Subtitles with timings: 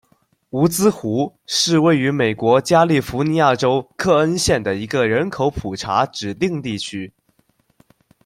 [0.49, 7.13] 伍兹湖是位于美国加利福尼亚州克恩县的一个人口普查指定地区。